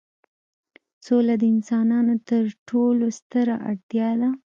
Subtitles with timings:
[1.05, 4.29] سوله د انسانانو تر ټولو ستره اړتیا ده.